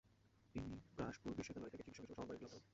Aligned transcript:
তিনি 0.51 0.75
স্ত্রাসবুর 0.87 1.33
বিশ্ববিদ্যালয় 1.39 1.71
থেকে 1.73 1.83
চিকিৎসক 1.83 1.99
হিসেবে 1.99 2.15
সনদ 2.15 2.17
বা 2.19 2.23
উপাধি 2.25 2.41
লাভ 2.43 2.51
করেন। 2.53 2.61